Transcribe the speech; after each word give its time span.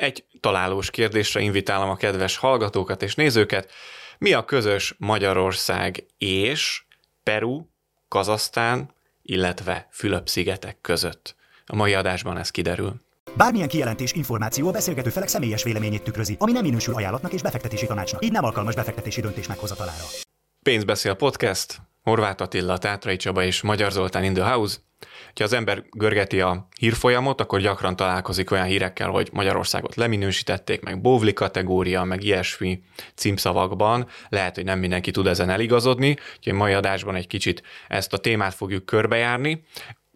Egy 0.00 0.24
találós 0.40 0.90
kérdésre 0.90 1.40
invitálom 1.40 1.88
a 1.88 1.96
kedves 1.96 2.36
hallgatókat 2.36 3.02
és 3.02 3.14
nézőket. 3.14 3.70
Mi 4.18 4.32
a 4.32 4.44
közös 4.44 4.94
Magyarország 4.98 6.04
és 6.18 6.84
Peru, 7.22 7.66
Kazasztán, 8.08 8.94
illetve 9.22 9.88
Fülöp-szigetek 9.90 10.80
között? 10.80 11.36
A 11.66 11.76
mai 11.76 11.94
adásban 11.94 12.38
ez 12.38 12.50
kiderül. 12.50 12.94
Bármilyen 13.36 13.68
kijelentés, 13.68 14.12
információ 14.12 14.68
a 14.68 14.72
beszélgető 14.72 15.10
felek 15.10 15.28
személyes 15.28 15.62
véleményét 15.62 16.02
tükrözi, 16.02 16.36
ami 16.38 16.52
nem 16.52 16.62
minősül 16.62 16.94
ajánlatnak 16.94 17.32
és 17.32 17.42
befektetési 17.42 17.86
tanácsnak. 17.86 18.24
Így 18.24 18.32
nem 18.32 18.44
alkalmas 18.44 18.74
befektetési 18.74 19.20
döntés 19.20 19.46
meghozatalára. 19.46 20.04
Pénzbeszél 20.62 21.14
podcast, 21.14 21.80
Horváth 22.02 22.42
Attila, 22.42 22.78
Tátrai 22.78 23.16
Csaba 23.16 23.42
és 23.42 23.60
Magyar 23.60 23.92
Zoltán 23.92 24.24
in 24.24 24.34
the 24.34 24.50
house. 24.50 24.76
Ha 25.34 25.44
az 25.44 25.52
ember 25.52 25.84
görgeti 25.90 26.40
a 26.40 26.68
hírfolyamot, 26.78 27.40
akkor 27.40 27.60
gyakran 27.60 27.96
találkozik 27.96 28.50
olyan 28.50 28.64
hírekkel, 28.64 29.08
hogy 29.08 29.28
Magyarországot 29.32 29.94
leminősítették, 29.94 30.82
meg 30.82 31.00
bóvli 31.00 31.32
kategória, 31.32 32.04
meg 32.04 32.22
ilyesmi 32.22 32.82
címszavakban. 33.14 34.06
Lehet, 34.28 34.54
hogy 34.54 34.64
nem 34.64 34.78
mindenki 34.78 35.10
tud 35.10 35.26
ezen 35.26 35.50
eligazodni, 35.50 36.16
úgyhogy 36.36 36.52
mai 36.52 36.72
adásban 36.72 37.14
egy 37.14 37.26
kicsit 37.26 37.62
ezt 37.88 38.12
a 38.12 38.18
témát 38.18 38.54
fogjuk 38.54 38.86
körbejárni 38.86 39.64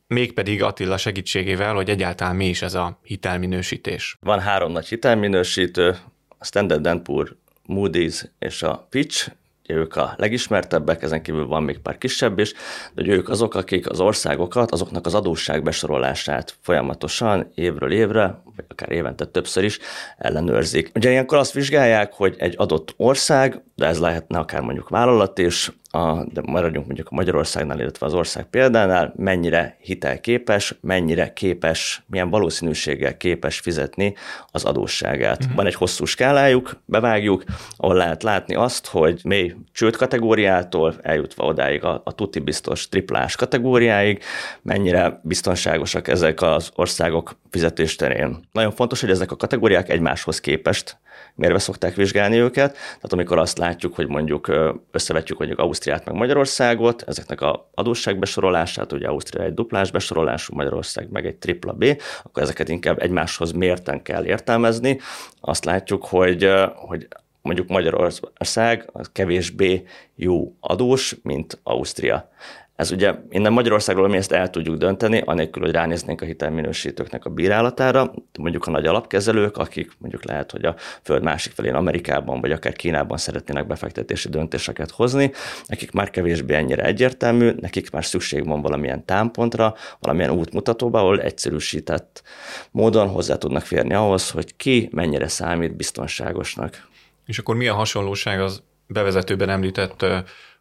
mégpedig 0.07 0.63
Attila 0.63 0.97
segítségével, 0.97 1.75
hogy 1.75 1.91
egyáltalán 1.91 2.37
mi 2.37 2.49
is 2.49 2.63
ez 2.63 2.75
a 2.75 2.99
hitelminősítés. 3.03 4.17
Van 4.21 4.41
három 4.41 4.73
nagy 4.73 4.87
hitelminősítő, 4.87 5.97
a 6.39 6.45
Standard 6.45 7.01
Poor's, 7.05 7.31
Moody's 7.69 8.25
és 8.39 8.63
a 8.63 8.87
Fitch, 8.91 9.31
ők 9.69 9.97
a 9.97 10.15
legismertebbek, 10.17 11.03
ezen 11.03 11.23
kívül 11.23 11.47
van 11.47 11.63
még 11.63 11.79
pár 11.79 11.99
kisebb 11.99 12.39
is, 12.39 12.53
de 12.95 13.07
ők 13.07 13.29
azok, 13.29 13.55
akik 13.55 13.91
az 13.91 14.01
országokat, 14.01 14.71
azoknak 14.71 15.07
az 15.07 15.15
adósság 15.15 15.63
besorolását 15.63 16.55
folyamatosan 16.61 17.51
évről 17.55 17.93
évre, 17.93 18.43
vagy 18.57 18.65
akár 18.69 18.93
évente 18.93 19.25
többször 19.25 19.65
is 19.65 19.79
ellenőrzik. 20.17 20.91
Ugye 20.95 21.11
ilyenkor 21.11 21.39
azt 21.39 21.53
vizsgálják, 21.53 22.13
hogy 22.13 22.35
egy 22.39 22.55
adott 22.57 22.95
ország, 22.97 23.63
de 23.75 23.87
ez 23.87 23.99
lehetne 23.99 24.39
akár 24.39 24.61
mondjuk 24.61 24.89
vállalat 24.89 25.39
is, 25.39 25.71
a, 25.95 26.25
de 26.33 26.41
maradjunk 26.47 26.87
mondjuk 26.87 27.09
a 27.11 27.15
Magyarországnál, 27.15 27.81
illetve 27.81 28.07
az 28.07 28.15
ország 28.15 28.45
példánál, 28.45 29.13
mennyire 29.17 29.77
hitelképes, 29.81 30.75
mennyire 30.81 31.33
képes, 31.33 32.03
milyen 32.07 32.31
valószínűséggel 32.31 33.17
képes 33.17 33.59
fizetni 33.59 34.15
az 34.51 34.65
adósságát. 34.65 35.41
Uh-huh. 35.41 35.55
Van 35.55 35.67
egy 35.67 35.75
hosszú 35.75 36.05
skálájuk, 36.05 36.77
bevágjuk, 36.85 37.45
ahol 37.77 37.95
lehet 37.95 38.23
látni 38.23 38.55
azt, 38.55 38.87
hogy 38.87 39.21
mély 39.25 39.55
csőd 39.73 39.97
kategóriától 39.97 40.95
eljutva 41.03 41.45
odáig 41.45 41.85
a, 41.85 42.01
a 42.05 42.13
tuti 42.13 42.39
biztos 42.39 42.89
triplás 42.89 43.37
kategóriáig, 43.37 44.23
mennyire 44.63 45.21
biztonságosak 45.23 46.09
ezek 46.09 46.43
az 46.43 46.71
országok 46.75 47.37
fizetésterén. 47.51 48.41
Nagyon 48.53 48.73
fontos, 48.73 49.01
hogy 49.01 49.11
ezek 49.11 49.31
a 49.31 49.37
kategóriák 49.37 49.89
egymáshoz 49.89 50.41
képest 50.41 50.99
mérve 51.35 51.59
szokták 51.59 51.95
vizsgálni 51.95 52.37
őket. 52.37 52.73
Tehát 52.73 53.13
amikor 53.13 53.39
azt 53.39 53.59
látjuk, 53.59 53.95
hogy 53.95 54.09
mondjuk 54.09 54.53
összevetjük 54.91 55.39
mondjuk 55.39 55.59
Ausztriát 55.87 56.13
meg 56.13 56.21
Magyarországot, 56.21 57.03
ezeknek 57.07 57.41
a 57.41 57.71
adósságbesorolását, 57.75 58.93
ugye 58.93 59.07
Ausztria 59.07 59.45
egy 59.45 59.55
duplás 59.55 59.91
besorolású, 59.91 60.55
Magyarország 60.55 61.11
meg 61.11 61.27
egy 61.27 61.37
tripla 61.37 61.73
B, 61.73 62.03
akkor 62.23 62.43
ezeket 62.43 62.69
inkább 62.69 63.03
egymáshoz 63.03 63.53
mérten 63.53 64.03
kell 64.03 64.25
értelmezni. 64.25 64.99
Azt 65.41 65.65
látjuk, 65.65 66.05
hogy, 66.05 66.51
hogy 66.75 67.09
mondjuk 67.43 67.69
Magyarország 67.69 68.91
az 68.93 69.11
kevésbé 69.13 69.87
jó 70.15 70.55
adós, 70.61 71.17
mint 71.23 71.59
Ausztria. 71.63 72.31
Ez 72.77 72.91
ugye 72.91 73.15
innen 73.31 73.53
Magyarországról 73.53 74.09
mi 74.09 74.17
ezt 74.17 74.33
el 74.33 74.51
tudjuk 74.51 74.77
dönteni, 74.77 75.23
anélkül, 75.25 75.63
hogy 75.63 75.73
ránéznénk 75.73 76.21
a 76.21 76.25
hitelminősítőknek 76.25 77.25
a 77.25 77.31
bírálatára, 77.31 78.13
mondjuk 78.39 78.67
a 78.67 78.71
nagy 78.71 78.87
alapkezelők, 78.87 79.57
akik 79.57 79.93
mondjuk 79.99 80.25
lehet, 80.25 80.51
hogy 80.51 80.65
a 80.65 80.75
föld 81.03 81.23
másik 81.23 81.53
felén 81.53 81.75
Amerikában 81.75 82.41
vagy 82.41 82.51
akár 82.51 82.73
Kínában 82.73 83.17
szeretnének 83.17 83.67
befektetési 83.67 84.29
döntéseket 84.29 84.91
hozni, 84.91 85.33
nekik 85.67 85.93
már 85.93 86.11
kevésbé 86.11 86.55
ennyire 86.55 86.85
egyértelmű, 86.85 87.53
nekik 87.61 87.91
már 87.91 88.05
szükség 88.05 88.47
van 88.47 88.63
valamilyen 88.63 89.05
támpontra, 89.05 89.75
valamilyen 90.01 90.31
útmutatóba, 90.31 90.99
ahol 90.99 91.21
egyszerűsített 91.21 92.23
módon 92.71 93.09
hozzá 93.09 93.37
tudnak 93.37 93.63
férni 93.63 93.95
ahhoz, 93.95 94.31
hogy 94.31 94.57
ki 94.57 94.89
mennyire 94.93 95.29
számít 95.29 95.77
biztonságosnak. 95.77 96.89
És 97.27 97.39
akkor 97.39 97.57
mi 97.57 97.69
a 97.69 97.75
hasonlóság 97.75 98.41
az 98.41 98.63
bevezetőben 98.87 99.49
említett 99.49 100.05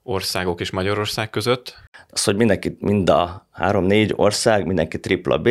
országok 0.03 0.59
és 0.59 0.71
Magyarország 0.71 1.29
között? 1.29 1.75
Az, 2.09 2.23
hogy 2.23 2.35
mindenki, 2.35 2.77
mind 2.79 3.09
a 3.09 3.47
három-négy 3.51 4.13
ország, 4.15 4.65
mindenki 4.65 4.99
tripla 4.99 5.37
b 5.37 5.49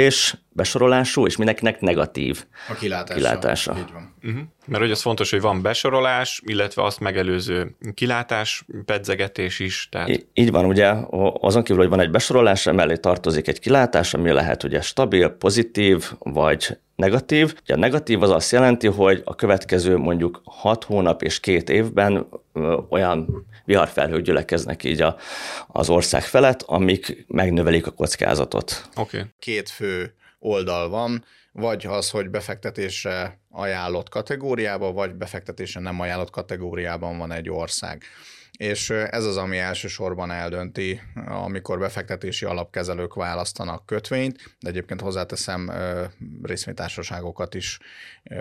besorolású, 0.49 1.27
és 1.27 1.37
mindenkinek 1.37 1.81
negatív 1.81 2.45
a 2.69 2.75
kilátása. 2.75 3.15
kilátása. 3.15 3.77
Így 3.79 3.93
van. 3.93 4.15
Uh-huh. 4.23 4.43
Mert 4.67 4.83
hogy 4.83 4.91
az 4.91 5.01
fontos, 5.01 5.31
hogy 5.31 5.41
van 5.41 5.63
besorolás, 5.63 6.43
illetve 6.45 6.83
azt 6.83 7.01
megelőző 7.01 7.77
kilátás, 7.95 8.65
pedzegetés 8.85 9.59
is. 9.59 9.89
Tehát... 9.91 10.09
Í- 10.09 10.27
így 10.33 10.51
van, 10.51 10.65
ugye 10.65 10.95
azon 11.41 11.63
kívül, 11.63 11.83
hogy 11.83 11.91
van 11.91 12.01
egy 12.01 12.11
besorolás, 12.11 12.65
mellé 12.65 12.97
tartozik 12.97 13.49
egy 13.49 13.59
kilátás, 13.59 14.15
ami 14.15 14.31
lehet 14.31 14.63
ugye 14.63 14.81
stabil, 14.81 15.29
pozitív, 15.29 16.13
vagy 16.19 16.79
negatív. 16.97 17.55
Ugye 17.63 17.75
a 17.75 17.79
negatív 17.79 18.23
az 18.23 18.31
azt 18.31 18.53
jelenti, 18.53 18.87
hogy 18.87 19.23
a 19.25 19.34
következő 19.34 19.97
mondjuk 19.97 20.41
6 20.45 20.84
hónap 20.84 21.23
és 21.23 21.41
két 21.41 21.71
évben 21.71 22.27
olyan 22.89 23.47
viharfelhők 23.65 24.23
gyülekeznek 24.23 24.84
így 24.84 25.03
a, 25.03 25.17
az 25.67 25.89
ország 25.89 26.23
felett, 26.23 26.62
amik 26.62 27.25
megnövelik 27.27 27.87
a 27.87 27.91
kockázatot. 27.91 28.89
Oké. 28.97 29.17
Okay. 29.17 29.31
Két 29.39 29.69
fő 29.69 30.15
oldal 30.39 30.89
van, 30.89 31.25
vagy 31.53 31.87
az, 31.87 32.11
hogy 32.11 32.31
befektetésre 32.31 33.39
ajánlott 33.51 34.09
kategóriában, 34.09 34.95
vagy 34.95 35.15
befektetésre 35.15 35.81
nem 35.81 36.01
ajánlott 36.01 36.31
kategóriában 36.31 37.19
van 37.19 37.33
egy 37.33 37.51
ország 37.51 38.05
és 38.59 38.91
ez 38.91 39.25
az, 39.25 39.37
ami 39.37 39.59
elsősorban 39.59 40.31
eldönti, 40.31 41.01
amikor 41.27 41.79
befektetési 41.79 42.45
alapkezelők 42.45 43.15
választanak 43.15 43.87
kötvényt, 43.87 44.55
de 44.61 44.69
egyébként 44.69 45.01
hozzáteszem, 45.01 45.73
részvénytársaságokat 46.43 47.55
is 47.55 47.79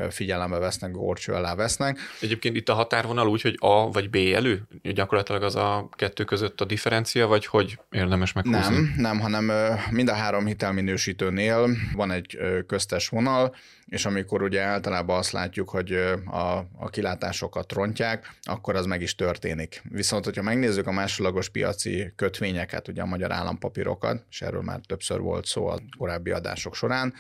figyelembe 0.10 0.58
vesznek, 0.58 0.92
górcső 0.92 1.34
alá 1.34 1.56
vesznek. 1.56 2.00
Egyébként 2.22 2.56
itt 2.56 2.70
a 2.70 2.74
határvonal 2.74 3.28
úgy, 3.28 3.42
hogy 3.42 3.56
A 3.60 3.92
vagy 3.92 4.10
B 4.10 4.16
elő? 4.16 4.68
Gyakorlatilag 4.82 5.44
az 5.44 5.56
a 5.56 5.90
kettő 5.92 6.24
között 6.24 6.62
a 6.62 6.66
differencia, 6.66 7.28
vagy 7.28 7.46
hogy 7.46 7.80
érdemes 7.92 8.34
meghúzni? 8.34 8.76
Nem, 8.76 8.94
nem, 8.98 9.20
hanem 9.20 9.52
mind 9.92 10.10
a 10.10 10.14
három 10.14 10.46
hitelminősítőnél 10.46 11.70
van 11.96 12.12
egy 12.12 12.38
köztes 12.68 13.08
vonal, 13.08 13.56
és 13.86 14.06
amikor 14.06 14.42
ugye 14.42 14.62
általában 14.62 15.18
azt 15.18 15.32
látjuk, 15.32 15.70
hogy 15.70 15.92
a, 16.26 16.58
a 16.78 16.90
kilátásokat 16.90 17.72
rontják, 17.72 18.34
akkor 18.42 18.76
az 18.76 18.86
meg 18.86 19.02
is 19.02 19.16
történik. 19.16 19.82
Viszont, 20.02 20.26
hogyha 20.26 20.42
megnézzük 20.42 20.88
a 20.88 20.92
másodlagos 20.92 21.50
piaci 21.50 22.14
kötvényeket, 22.16 22.88
ugye 22.88 23.02
a 23.02 23.06
magyar 23.06 23.32
állampapírokat, 23.32 24.26
és 24.30 24.42
erről 24.42 24.62
már 24.62 24.80
többször 24.86 25.20
volt 25.20 25.46
szó 25.46 25.68
a 25.68 25.80
korábbi 25.98 26.32
adások 26.32 26.76
során, 26.76 27.14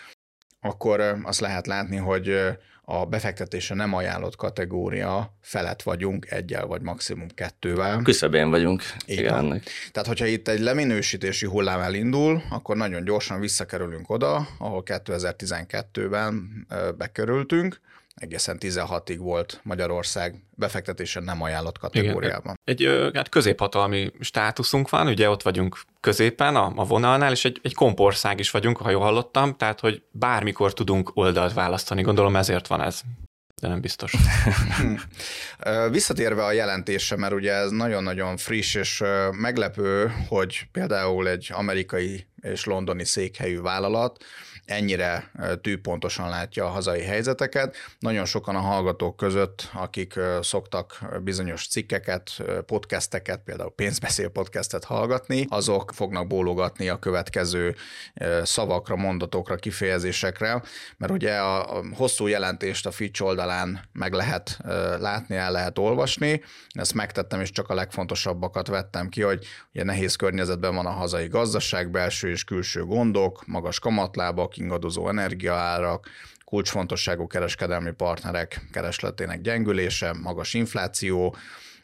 akkor 0.59 1.19
azt 1.23 1.39
lehet 1.39 1.67
látni, 1.67 1.97
hogy 1.97 2.37
a 2.81 3.05
befektetése 3.05 3.73
nem 3.73 3.93
ajánlott 3.93 4.35
kategória 4.35 5.37
felett 5.41 5.81
vagyunk 5.81 6.31
egyel 6.31 6.65
vagy 6.65 6.81
maximum 6.81 7.27
kettővel. 7.27 8.01
Küszöbén 8.03 8.49
vagyunk. 8.49 8.83
Igen. 9.05 9.61
Tehát, 9.91 10.07
hogyha 10.07 10.25
itt 10.25 10.47
egy 10.47 10.59
leminősítési 10.59 11.45
hullám 11.45 11.79
elindul, 11.79 12.41
akkor 12.49 12.75
nagyon 12.75 13.03
gyorsan 13.03 13.39
visszakerülünk 13.39 14.09
oda, 14.09 14.47
ahol 14.57 14.83
2012-ben 14.85 16.67
bekerültünk, 16.97 17.79
egészen 18.16 18.57
16-ig 18.59 19.17
volt 19.19 19.59
Magyarország 19.63 20.44
befektetése 20.49 21.19
nem 21.19 21.41
ajánlott 21.41 21.77
kategóriában. 21.77 22.59
Igen. 22.63 22.91
Egy 22.91 23.16
hát 23.16 23.29
középhatalmi 23.29 24.11
státuszunk 24.19 24.89
van, 24.89 25.07
ugye 25.07 25.29
ott 25.29 25.41
vagyunk 25.41 25.79
középen 25.99 26.55
a, 26.55 26.73
a 26.75 26.85
vonalnál, 26.85 27.31
és 27.31 27.45
egy, 27.45 27.59
egy 27.63 27.73
kompország 27.73 28.39
is 28.39 28.51
vagyunk, 28.51 28.77
ha 28.77 28.89
jól 28.89 29.01
hallottam, 29.01 29.55
tehát 29.55 29.79
hogy 29.79 30.03
bármikor 30.11 30.73
tudunk 30.73 31.11
oldalt 31.13 31.53
választani, 31.53 32.01
gondolom 32.01 32.35
ezért 32.35 32.67
van 32.67 32.81
ez 32.81 33.01
de 33.61 33.67
nem 33.67 33.81
biztos. 33.81 34.13
Visszatérve 35.91 36.43
a 36.43 36.52
jelentésre, 36.52 37.16
mert 37.16 37.34
ugye 37.34 37.53
ez 37.53 37.72
nagyon-nagyon 37.72 38.37
friss 38.37 38.75
és 38.75 39.03
meglepő, 39.31 40.11
hogy 40.28 40.67
például 40.72 41.28
egy 41.28 41.49
amerikai 41.53 42.28
és 42.41 42.66
londoni 42.66 43.05
székhelyű 43.05 43.59
vállalat 43.59 44.23
ennyire 44.66 45.31
tűpontosan 45.61 46.29
látja 46.29 46.66
a 46.66 46.69
hazai 46.69 47.02
helyzeteket. 47.02 47.75
Nagyon 47.99 48.25
sokan 48.25 48.55
a 48.55 48.59
hallgatók 48.59 49.16
között, 49.16 49.69
akik 49.73 50.19
szoktak 50.41 50.99
bizonyos 51.23 51.67
cikkeket, 51.67 52.31
podcasteket, 52.66 53.41
például 53.43 53.73
pénzbeszél 53.75 54.29
podcastet 54.29 54.84
hallgatni, 54.84 55.46
azok 55.49 55.91
fognak 55.93 56.28
bólogatni 56.28 56.90
a 56.90 56.99
következő 56.99 57.75
szavakra, 58.43 58.96
mondatokra, 58.96 59.55
kifejezésekre, 59.55 60.61
mert 60.97 61.11
ugye 61.11 61.37
a 61.37 61.84
hosszú 61.93 62.28
jelentést 62.28 62.85
a 62.85 62.91
Fitch 62.91 63.23
oldalán 63.23 63.81
meg 63.93 64.13
lehet 64.13 64.58
látni, 64.99 65.35
el 65.35 65.52
lehet 65.52 65.78
olvasni. 65.78 66.41
Ezt 66.69 66.93
megtettem, 66.93 67.41
és 67.41 67.52
csak 67.52 67.69
a 67.69 67.73
legfontosabbakat 67.73 68.67
vettem 68.67 69.09
ki, 69.09 69.22
hogy 69.22 69.46
ugye 69.73 69.84
nehéz 69.84 70.16
környezetben 70.16 70.75
van 70.75 70.85
a 70.85 70.90
hazai 70.90 71.28
gazdaság, 71.28 71.91
belső 71.91 72.29
és 72.29 72.43
külső 72.43 72.84
gondok, 72.84 73.46
magas 73.46 73.79
kamatlábak, 73.79 74.50
ingadozó 74.57 75.09
energiaárak, 75.09 76.09
kulcsfontosságú 76.45 77.27
kereskedelmi 77.27 77.91
partnerek 77.91 78.61
keresletének 78.71 79.41
gyengülése, 79.41 80.13
magas 80.21 80.53
infláció, 80.53 81.35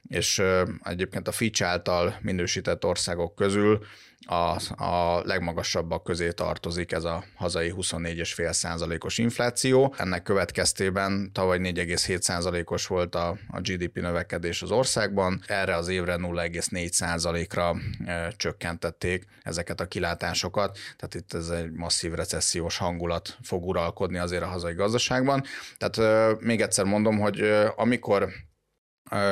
és 0.08 0.42
egyébként 0.84 1.28
a 1.28 1.32
Fitch 1.32 1.64
által 1.64 2.18
minősített 2.22 2.86
országok 2.86 3.36
közül 3.36 3.86
a, 4.26 4.84
a 4.84 5.22
legmagasabbak 5.24 6.04
közé 6.04 6.32
tartozik 6.32 6.92
ez 6.92 7.04
a 7.04 7.24
hazai 7.36 7.74
24,5 7.78 8.52
százalékos 8.52 9.18
infláció. 9.18 9.94
Ennek 9.98 10.24
következtében 10.24 11.32
tavaly 11.34 11.58
4,7 11.62 12.22
százalékos 12.22 12.88
volt 12.88 13.16
a, 13.16 13.38
a 13.48 13.60
GDP 13.60 13.96
növekedés 13.96 14.62
az 14.62 14.72
országban, 14.72 15.42
erre 15.48 15.76
az 15.76 15.88
évre 15.88 16.16
0,4 16.16 16.92
százalékra 16.92 17.76
e, 18.06 18.32
csökkentették 18.38 19.26
ezeket 19.44 19.80
a 19.80 19.88
kilátásokat, 19.88 20.78
tehát 20.98 21.16
itt 21.16 21.34
ez 21.34 21.50
egy 21.50 21.72
masszív 21.72 22.14
recessziós 22.14 22.78
hangulat 22.78 23.38
fog 23.42 23.66
uralkodni 23.66 24.18
azért 24.18 24.44
a 24.44 24.48
hazai 24.48 24.74
gazdaságban. 24.74 25.44
Tehát 25.78 25.98
e, 25.98 26.38
még 26.46 26.62
egyszer 26.62 26.86
mondom, 26.86 27.20
hogy 27.20 27.40
e, 27.40 27.74
amikor 27.76 28.30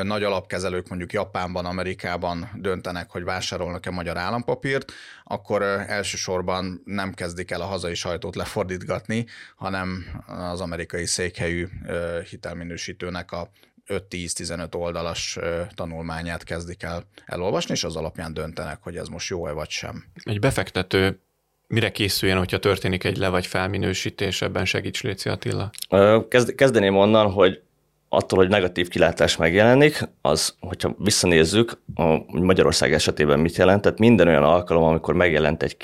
nagy 0.03 0.23
alapkezelők 0.23 0.87
mondjuk 0.87 1.13
Japánban, 1.13 1.65
Amerikában 1.65 2.49
döntenek, 2.55 3.11
hogy 3.11 3.23
vásárolnak-e 3.23 3.91
magyar 3.91 4.17
állampapírt, 4.17 4.91
akkor 5.23 5.61
elsősorban 5.87 6.81
nem 6.85 7.13
kezdik 7.13 7.51
el 7.51 7.61
a 7.61 7.65
hazai 7.65 7.95
sajtót 7.95 8.35
lefordítgatni, 8.35 9.25
hanem 9.55 10.05
az 10.27 10.61
amerikai 10.61 11.05
székhelyű 11.05 11.67
hitelminősítőnek 12.29 13.31
a 13.31 13.49
5-10-15 13.87 14.75
oldalas 14.75 15.39
tanulmányát 15.75 16.43
kezdik 16.43 16.83
el 16.83 17.07
elolvasni, 17.25 17.73
és 17.73 17.83
az 17.83 17.95
alapján 17.95 18.33
döntenek, 18.33 18.77
hogy 18.81 18.97
ez 18.97 19.07
most 19.07 19.29
jó-e 19.29 19.51
vagy 19.51 19.69
sem. 19.69 20.05
Egy 20.23 20.39
befektető 20.39 21.19
mire 21.67 21.91
készüljen, 21.91 22.37
hogyha 22.37 22.59
történik 22.59 23.03
egy 23.03 23.17
le- 23.17 23.29
vagy 23.29 23.47
felminősítés, 23.47 24.41
ebben 24.41 24.65
segíts 24.65 25.03
Léci 25.03 25.29
Attila? 25.29 25.69
Kezd, 26.29 26.55
kezdeném 26.55 26.95
onnan, 26.95 27.31
hogy 27.31 27.61
attól, 28.15 28.39
hogy 28.39 28.49
negatív 28.49 28.87
kilátás 28.87 29.37
megjelenik, 29.37 30.09
az, 30.21 30.55
hogyha 30.59 30.95
visszanézzük, 30.97 31.77
a 31.95 32.17
Magyarország 32.27 32.93
esetében 32.93 33.39
mit 33.39 33.55
jelent, 33.55 33.81
tehát 33.81 33.99
minden 33.99 34.27
olyan 34.27 34.43
alkalom, 34.43 34.83
amikor 34.83 35.13
megjelent 35.13 35.63
egy 35.63 35.77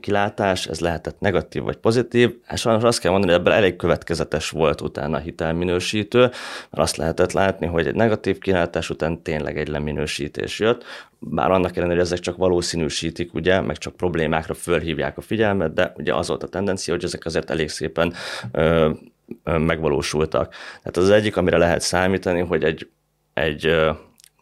kilátás, 0.00 0.66
ez 0.66 0.80
lehetett 0.80 1.20
negatív 1.20 1.62
vagy 1.62 1.76
pozitív, 1.76 2.34
és 2.52 2.60
sajnos 2.60 2.82
azt 2.82 3.00
kell 3.00 3.10
mondani, 3.10 3.32
hogy 3.32 3.40
ebben 3.40 3.56
elég 3.56 3.76
következetes 3.76 4.50
volt 4.50 4.80
utána 4.80 5.16
a 5.16 5.20
hitelminősítő, 5.20 6.20
mert 6.20 6.34
azt 6.70 6.96
lehetett 6.96 7.32
látni, 7.32 7.66
hogy 7.66 7.86
egy 7.86 7.94
negatív 7.94 8.38
kilátás 8.38 8.90
után 8.90 9.22
tényleg 9.22 9.58
egy 9.58 9.68
leminősítés 9.68 10.58
jött, 10.58 10.84
bár 11.18 11.50
annak 11.50 11.76
ellenére, 11.76 11.98
hogy 11.98 12.06
ezek 12.06 12.18
csak 12.18 12.36
valószínűsítik, 12.36 13.34
ugye, 13.34 13.60
meg 13.60 13.78
csak 13.78 13.96
problémákra 13.96 14.54
fölhívják 14.54 15.18
a 15.18 15.20
figyelmet, 15.20 15.72
de 15.72 15.92
ugye 15.96 16.14
az 16.14 16.28
volt 16.28 16.42
a 16.42 16.48
tendencia, 16.48 16.94
hogy 16.94 17.04
ezek 17.04 17.24
azért 17.24 17.50
elég 17.50 17.68
szépen 17.68 18.12
ö, 18.52 18.90
megvalósultak. 19.44 20.54
Tehát 20.82 20.96
az 20.96 21.10
egyik, 21.10 21.36
amire 21.36 21.56
lehet 21.56 21.80
számítani, 21.80 22.40
hogy 22.40 22.64
egy, 22.64 22.88
egy 23.34 23.74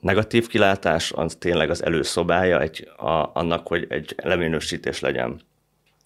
negatív 0.00 0.46
kilátás 0.46 1.12
az 1.12 1.36
tényleg 1.38 1.70
az 1.70 1.84
előszobája 1.84 2.60
egy, 2.60 2.88
a, 2.96 3.30
annak, 3.34 3.66
hogy 3.66 3.86
egy 3.88 4.14
leminősítés 4.22 5.00
legyen. 5.00 5.40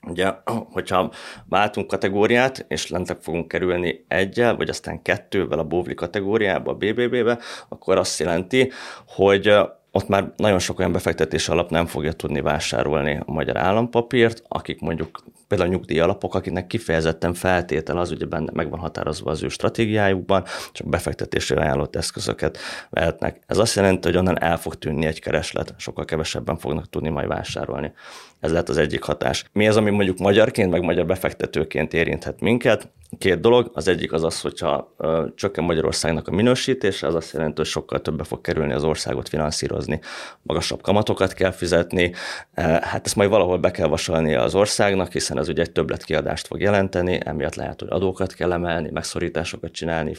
Ugye, 0.06 0.32
hogyha 0.72 1.12
váltunk 1.48 1.86
kategóriát, 1.86 2.64
és 2.68 2.88
lentebb 2.88 3.18
fogunk 3.20 3.48
kerülni 3.48 4.04
egyel, 4.08 4.56
vagy 4.56 4.68
aztán 4.68 5.02
kettővel 5.02 5.58
a 5.58 5.64
bóvli 5.64 5.94
kategóriába, 5.94 6.70
a 6.70 6.74
BBB-be, 6.74 7.38
akkor 7.68 7.98
azt 7.98 8.18
jelenti, 8.18 8.70
hogy 9.06 9.54
ott 9.90 10.08
már 10.08 10.32
nagyon 10.36 10.58
sok 10.58 10.78
olyan 10.78 10.92
befektetés 10.92 11.48
alap 11.48 11.70
nem 11.70 11.86
fogja 11.86 12.12
tudni 12.12 12.40
vásárolni 12.40 13.20
a 13.26 13.32
magyar 13.32 13.56
állampapírt, 13.56 14.42
akik 14.48 14.80
mondjuk 14.80 15.24
például 15.50 15.70
a 15.70 15.72
nyugdíjalapok, 15.72 16.34
akiknek 16.34 16.66
kifejezetten 16.66 17.34
feltétel 17.34 17.98
az, 17.98 18.10
ugye 18.10 18.26
benne 18.26 18.50
meg 18.52 18.70
van 18.70 18.78
határozva 18.78 19.30
az 19.30 19.42
ő 19.42 19.48
stratégiájukban, 19.48 20.44
csak 20.72 20.88
befektetésre 20.88 21.60
ajánlott 21.60 21.96
eszközöket 21.96 22.58
vehetnek. 22.90 23.40
Ez 23.46 23.58
azt 23.58 23.76
jelenti, 23.76 24.08
hogy 24.08 24.16
onnan 24.16 24.42
el 24.42 24.56
fog 24.56 24.74
tűnni 24.74 25.06
egy 25.06 25.20
kereslet, 25.20 25.74
sokkal 25.76 26.04
kevesebben 26.04 26.56
fognak 26.56 26.88
tudni 26.88 27.08
majd 27.08 27.28
vásárolni. 27.28 27.92
Ez 28.40 28.50
lehet 28.50 28.68
az 28.68 28.76
egyik 28.76 29.02
hatás. 29.02 29.44
Mi 29.52 29.68
az, 29.68 29.76
ami 29.76 29.90
mondjuk 29.90 30.18
magyarként, 30.18 30.70
meg 30.70 30.82
magyar 30.82 31.06
befektetőként 31.06 31.94
érinthet 31.94 32.40
minket? 32.40 32.88
Két 33.18 33.40
dolog. 33.40 33.70
Az 33.74 33.88
egyik 33.88 34.12
az 34.12 34.24
az, 34.24 34.40
hogyha 34.40 34.94
csökken 35.34 35.64
Magyarországnak 35.64 36.28
a 36.28 36.30
minősítése, 36.30 37.06
az 37.06 37.14
azt 37.14 37.32
jelenti, 37.32 37.54
hogy 37.56 37.66
sokkal 37.66 38.00
többe 38.00 38.24
fog 38.24 38.40
kerülni 38.40 38.72
az 38.72 38.84
országot 38.84 39.28
finanszírozni. 39.28 40.00
Magasabb 40.42 40.82
kamatokat 40.82 41.32
kell 41.32 41.50
fizetni, 41.50 42.12
hát 42.54 43.06
ezt 43.06 43.16
majd 43.16 43.30
valahol 43.30 43.58
be 43.58 43.70
kell 43.70 43.86
vasalni 43.86 44.34
az 44.34 44.54
országnak, 44.54 45.12
hiszen 45.12 45.38
ez 45.38 45.48
ugye 45.48 45.62
egy 45.62 45.72
többletkiadást 45.72 46.46
fog 46.46 46.60
jelenteni, 46.60 47.18
emiatt 47.24 47.54
lehet, 47.54 47.80
hogy 47.80 47.88
adókat 47.90 48.32
kell 48.32 48.52
emelni, 48.52 48.90
megszorításokat 48.92 49.72
csinálni, 49.72 50.14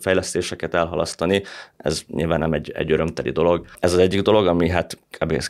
fejlesztéseket 0.00 0.74
elhalasztani. 0.74 1.42
Ez 1.76 2.02
nyilván 2.06 2.38
nem 2.38 2.52
egy, 2.52 2.70
egy 2.70 2.92
örömteli 2.92 3.30
dolog. 3.30 3.66
Ez 3.80 3.92
az 3.92 3.98
egyik 3.98 4.22
dolog, 4.22 4.46
ami 4.46 4.68
hát 4.68 4.98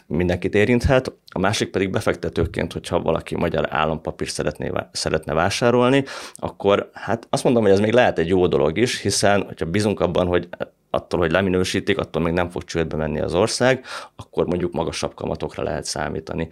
mindenkit 0.07 0.55
érinthet. 0.55 1.13
A 1.33 1.39
másik 1.39 1.71
pedig 1.71 1.84
befektetőként, 1.91 2.73
hogyha 2.73 3.01
valaki 3.01 3.37
magyar 3.37 3.67
állampapír 3.71 4.29
szeretné, 4.29 4.71
szeretne 4.93 5.33
vásárolni, 5.33 6.05
akkor 6.35 6.91
hát 6.93 7.27
azt 7.31 7.45
mondom, 7.45 7.63
hogy 7.63 7.73
ez 7.73 7.81
még 7.81 7.93
lehet 7.93 8.19
egy 8.19 8.29
jó 8.29 8.47
dolog 8.47 8.79
is, 8.79 9.01
hiszen 9.01 9.43
hogyha 9.43 9.67
bízunk 9.67 10.01
abban, 10.01 10.27
hogy 10.27 10.49
attól, 10.91 11.21
hogy 11.21 11.31
leminősítik, 11.31 11.99
attól 11.99 12.23
még 12.23 12.33
nem 12.33 12.51
fog 12.51 12.65
csődbe 12.65 12.97
menni 12.97 13.21
az 13.21 13.35
ország, 13.35 13.85
akkor 14.17 14.47
mondjuk 14.47 14.73
magasabb 14.73 15.15
kamatokra 15.15 15.63
lehet 15.63 15.85
számítani. 15.85 16.49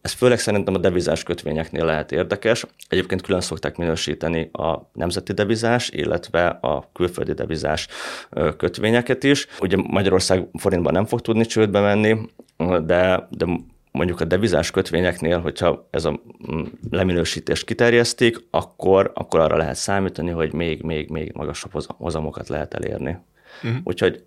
Ez 0.00 0.12
főleg 0.12 0.38
szerintem 0.38 0.74
a 0.74 0.78
devizás 0.78 1.22
kötvényeknél 1.22 1.84
lehet 1.84 2.12
érdekes. 2.12 2.66
Egyébként 2.88 3.22
külön 3.22 3.40
szokták 3.40 3.76
minősíteni 3.76 4.50
a 4.52 4.90
nemzeti 4.92 5.32
devizás, 5.32 5.90
illetve 5.90 6.46
a 6.46 6.88
külföldi 6.92 7.32
devizás 7.32 7.88
kötvényeket 8.56 9.24
is. 9.24 9.46
Ugye 9.60 9.76
Magyarország 9.76 10.48
forintban 10.58 10.92
nem 10.92 11.04
fog 11.04 11.20
tudni 11.20 11.46
csődbe 11.46 11.80
menni, 11.80 12.18
de, 12.84 13.28
de 13.30 13.46
mondjuk 13.96 14.20
a 14.20 14.24
devizás 14.24 14.70
kötvényeknél, 14.70 15.38
hogyha 15.40 15.88
ez 15.90 16.04
a 16.04 16.20
mm, 16.52 16.62
leminősítést 16.90 17.66
kiterjesztik, 17.66 18.36
akkor, 18.50 19.12
akkor 19.14 19.40
arra 19.40 19.56
lehet 19.56 19.76
számítani, 19.76 20.30
hogy 20.30 20.52
még, 20.52 20.82
még, 20.82 21.10
még 21.10 21.32
magasabb 21.34 21.72
hozamokat 21.86 22.48
lehet 22.48 22.74
elérni. 22.74 23.18
Uh-huh. 23.62 23.80
Úgyhogy 23.84 24.24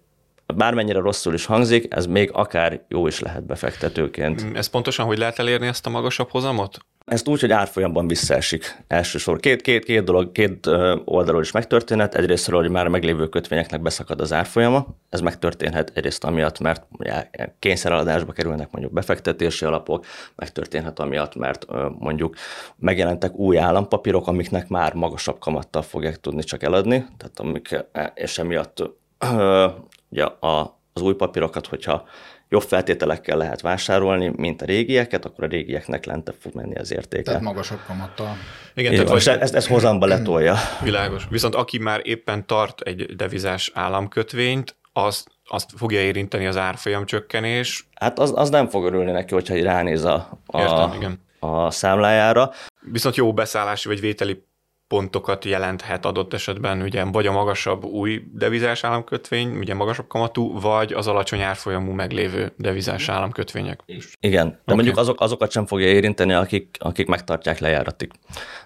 bármennyire 0.56 1.00
rosszul 1.00 1.34
is 1.34 1.46
hangzik, 1.46 1.94
ez 1.94 2.06
még 2.06 2.30
akár 2.34 2.82
jó 2.88 3.08
is 3.08 3.20
lehet 3.20 3.44
befektetőként. 3.44 4.46
Ez 4.54 4.68
pontosan 4.68 5.06
hogy 5.06 5.18
lehet 5.18 5.40
elérni 5.40 5.68
ezt 5.68 5.86
a 5.86 5.90
magasabb 5.90 6.30
hozamot? 6.30 6.78
Ezt 7.06 7.28
úgy, 7.28 7.40
hogy 7.40 7.52
árfolyamban 7.52 8.08
visszaesik 8.08 8.84
elsősor. 8.88 9.40
Két, 9.40 9.62
két, 9.62 9.86
két 9.86 10.04
dolog, 10.04 10.32
két 10.32 10.68
oldalról 11.06 11.42
is 11.42 11.52
megtörténhet. 11.52 12.16
Egyrészt, 12.16 12.50
hogy 12.50 12.70
már 12.70 12.88
meglévő 12.88 13.28
kötvényeknek 13.28 13.82
beszakad 13.82 14.22
az 14.22 14.34
árfolyama. 14.34 14.86
Ez 15.10 15.22
megtörténhet 15.22 15.92
egyrészt 15.94 16.24
amiatt, 16.24 16.60
mert 16.60 16.86
kényszereladásba 17.60 18.32
kerülnek 18.32 18.72
mondjuk 18.72 18.94
befektetési 18.94 19.66
alapok, 19.66 20.06
megtörténhet 20.36 21.00
amiatt, 21.00 21.36
mert 21.36 21.66
mondjuk 22.00 22.36
megjelentek 22.76 23.36
új 23.36 23.58
állampapírok, 23.58 24.28
amiknek 24.28 24.68
már 24.68 24.94
magasabb 24.94 25.40
kamattal 25.40 25.82
fogják 25.82 26.20
tudni 26.20 26.44
csak 26.44 26.64
eladni, 26.64 27.06
tehát 27.18 27.40
amik, 27.40 27.86
és 28.14 28.38
emiatt 28.38 28.84
ugye 30.10 30.24
a, 30.24 30.80
az 30.94 31.02
új 31.02 31.14
papírokat, 31.14 31.68
hogyha 31.68 32.08
jobb 32.50 32.62
feltételekkel 32.62 33.38
lehet 33.38 33.62
vásárolni, 33.62 34.32
mint 34.36 34.62
a 34.62 34.66
régieket, 34.66 35.26
akkor 35.26 35.44
a 35.44 35.48
régieknek 35.48 36.06
lentebb 36.06 36.36
fog 36.40 36.54
menni 36.54 36.76
az 36.76 36.92
értéke. 36.92 37.24
Tehát 37.24 37.42
magasabb 37.42 37.80
kamattal. 37.88 38.38
Igen, 38.74 38.92
tehát 38.92 39.10
vagy... 39.10 39.28
ezt, 39.42 39.56
ezt 39.56 39.68
hozamba 39.68 40.06
letolja. 40.06 40.56
Világos. 40.84 41.28
Viszont 41.30 41.56
aki 41.56 41.78
már 41.78 42.02
éppen 42.04 42.48
tart 42.48 42.82
egy 42.82 43.16
devizás 43.16 43.72
államkötvényt, 43.74 44.78
az 44.94 45.26
azt 45.46 45.70
fogja 45.76 46.02
érinteni 46.02 46.46
az 46.46 46.58
árfolyam 46.58 47.06
csökkenés. 47.06 47.90
Hát 47.96 48.20
az, 48.20 48.34
az 48.36 48.50
nem 48.50 48.68
fog 48.68 48.86
örülni 48.86 49.12
neki, 49.12 49.34
hogyha 49.34 49.64
ránéz 49.64 50.04
a, 50.04 50.40
a, 50.46 50.60
Értem, 50.60 50.94
igen. 50.94 51.22
a 51.40 51.72
számlájára. 51.72 52.52
Viszont 52.92 53.16
jó 53.16 53.34
beszállási 53.34 53.88
vagy 53.88 54.00
vételi 54.00 54.48
pontokat 54.90 55.46
jelenthet 55.46 56.06
adott 56.06 56.34
esetben, 56.34 56.82
ugye 56.82 57.04
vagy 57.04 57.28
a 57.28 57.32
magasabb 57.32 57.84
új 57.84 58.24
devizás 58.34 58.84
államkötvény, 58.84 59.58
ugye 59.58 59.74
magasabb 59.74 60.08
kamatú, 60.08 60.60
vagy 60.60 60.94
az 60.94 61.08
alacsony 61.08 61.42
árfolyamú 61.42 61.92
meglévő 61.92 62.52
devizás 62.58 63.10
államkötvények. 63.10 63.80
Igen, 64.20 64.48
de 64.48 64.56
okay. 64.62 64.76
mondjuk 64.76 64.98
azok, 64.98 65.22
azokat 65.22 65.52
sem 65.52 65.66
fogja 65.66 65.88
érinteni, 65.88 66.34
akik, 66.34 66.78
akik 66.80 67.08
megtartják 67.08 67.60
lejáratig. 67.60 68.12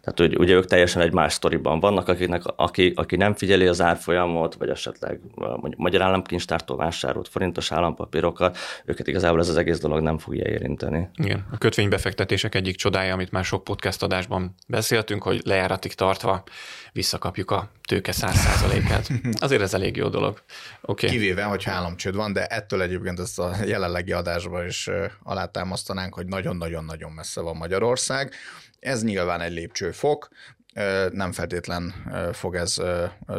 Tehát 0.02 0.20
ugye, 0.20 0.38
ugye 0.38 0.54
ők 0.54 0.66
teljesen 0.66 1.02
egy 1.02 1.14
más 1.14 1.34
sztoriban 1.34 1.80
vannak, 1.80 2.08
akiknek, 2.08 2.42
aki, 2.56 2.94
aki 2.96 3.16
nem 3.16 3.34
figyeli 3.34 3.68
az 3.68 3.82
árfolyamot, 3.82 4.56
vagy 4.56 4.70
esetleg 4.70 5.20
mondjuk 5.36 5.76
magyar 5.78 6.02
államkincstártól 6.02 6.78
vásárolt 6.78 7.28
forintos 7.28 7.72
állampapírokat, 7.72 8.58
őket 8.86 9.08
igazából 9.08 9.40
ez 9.40 9.50
az 9.50 9.58
egész 9.58 9.80
dolog 9.80 10.00
nem 10.00 10.18
fogja 10.18 10.46
érinteni. 10.46 11.10
Igen, 11.16 11.46
a 11.52 11.58
kötvénybefektetések 11.58 12.56
egyik 12.56 12.76
csodája, 12.76 13.14
amit 13.14 13.32
már 13.32 13.44
sok 13.44 13.64
podcast 13.64 14.04
adásban 14.04 14.56
beszéltünk, 14.68 15.24
hogy 15.24 15.42
lejáratig 15.44 15.94
tart 15.94 16.13
tartva 16.18 16.44
visszakapjuk 16.92 17.52
a 17.52 17.70
tőke 17.88 18.12
száz 18.12 18.36
százalékát. 18.36 19.08
Azért 19.40 19.62
ez 19.62 19.74
elég 19.74 19.96
jó 19.96 20.10
dolog. 20.10 20.42
Okay. 20.82 21.10
Kivéve, 21.10 21.44
hogy 21.44 21.64
államcsőd 21.66 22.16
van, 22.16 22.34
de 22.34 22.46
ettől 22.46 22.82
egyébként 22.82 23.20
ezt 23.20 23.40
a 23.40 23.56
jelenlegi 23.66 24.12
adásban 24.12 24.66
is 24.66 24.90
alátámasztanánk, 25.24 26.14
hogy 26.14 26.26
nagyon-nagyon-nagyon 26.26 27.12
messze 27.12 27.42
van 27.42 27.58
Magyarország. 27.58 28.34
Ez 28.80 29.04
nyilván 29.04 29.42
egy 29.42 29.52
lépcsőfok, 29.52 30.30
nem 31.12 31.32
feltétlen 31.32 31.94
fog 32.34 32.56
ez 32.56 32.76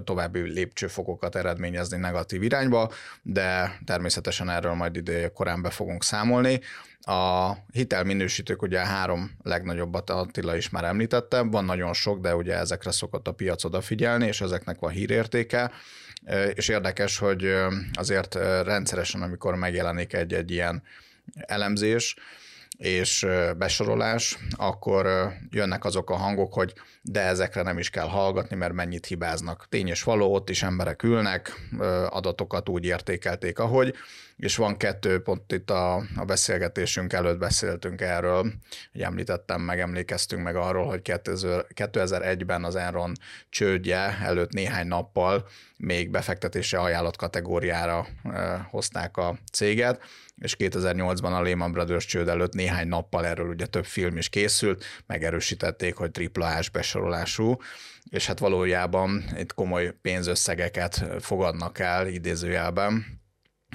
további 0.05 0.41
lépcsőfokokat 0.41 1.37
eredményezni 1.37 1.97
negatív 1.97 2.43
irányba, 2.43 2.93
de 3.23 3.79
természetesen 3.85 4.51
erről 4.51 4.75
majd 4.75 4.97
ide 4.97 5.29
korán 5.29 5.63
be 5.63 5.71
fogunk 5.71 6.05
számolni. 6.05 6.61
A 7.01 7.53
hitelminősítők 7.73 8.63
ugye 8.63 8.87
három 8.87 9.31
legnagyobbat 9.43 10.11
Attila 10.11 10.57
is 10.57 10.71
már 10.71 10.85
említette, 10.85 11.41
van 11.43 11.65
nagyon 11.65 11.93
sok, 11.93 12.21
de 12.21 12.37
ugye 12.37 12.57
ezekre 12.57 12.91
szokott 12.91 13.29
a 13.29 13.33
piac 13.33 13.65
odafigyelni, 13.65 14.27
és 14.27 14.41
ezeknek 14.41 14.79
van 14.79 14.91
hírértéke, 14.91 15.71
és 16.55 16.69
érdekes, 16.69 17.19
hogy 17.19 17.55
azért 17.93 18.35
rendszeresen, 18.65 19.23
amikor 19.23 19.55
megjelenik 19.55 20.13
egy-egy 20.13 20.51
ilyen 20.51 20.83
elemzés, 21.35 22.17
és 22.77 23.27
besorolás, 23.57 24.39
akkor 24.51 25.33
jönnek 25.51 25.85
azok 25.85 26.11
a 26.11 26.17
hangok, 26.17 26.55
hogy 26.55 26.73
de 27.03 27.21
ezekre 27.21 27.63
nem 27.63 27.79
is 27.79 27.91
kell 27.91 28.09
hallgatni, 28.09 28.57
mert 28.57 28.73
mennyit 28.73 29.07
hibáznak. 29.07 29.67
Tényes 29.69 30.03
való, 30.03 30.35
ott 30.35 30.51
is 30.51 30.63
emberek 30.63 31.03
ülnek, 31.03 31.69
adatokat 32.09 32.69
úgy 32.69 32.85
értékelték, 32.85 33.59
ahogy, 33.59 33.95
és 34.45 34.57
van 34.57 34.77
kettő 34.77 35.23
pont 35.23 35.53
itt 35.53 35.71
a, 35.71 35.95
a 36.17 36.25
beszélgetésünk 36.27 37.13
előtt 37.13 37.39
beszéltünk 37.39 38.01
erről, 38.01 38.53
hogy 38.93 39.03
említettem, 39.03 39.61
meg 39.61 39.81
emlékeztünk 39.81 40.43
meg 40.43 40.57
arról, 40.57 40.87
hogy 40.87 41.01
2001-ben 41.75 42.65
az 42.65 42.77
Enron 42.77 43.13
csődje 43.49 44.19
előtt 44.23 44.53
néhány 44.53 44.87
nappal 44.87 45.49
még 45.77 46.11
befektetése 46.11 46.79
ajánlott 46.79 47.17
kategóriára 47.17 48.07
hozták 48.71 49.17
a 49.17 49.39
céget, 49.53 50.03
és 50.37 50.57
2008-ban 50.59 51.33
a 51.33 51.43
Lehman 51.43 51.73
Brothers 51.73 52.05
csőd 52.05 52.29
előtt 52.29 52.55
néhány 52.55 52.89
nappal 52.89 53.27
erről 53.27 53.49
ugye 53.49 53.67
több 53.67 53.85
film 53.85 54.17
is 54.17 54.29
készült, 54.29 54.85
megerősítették, 55.07 55.95
hogy 55.95 56.11
triplás 56.11 56.69
besorolású, 56.69 57.57
és 58.11 58.27
hát 58.27 58.39
valójában 58.39 59.25
itt 59.37 59.55
komoly 59.55 59.95
pénzösszegeket 60.03 61.05
fogadnak 61.21 61.79
el 61.79 62.07
idézőjelben, 62.07 63.23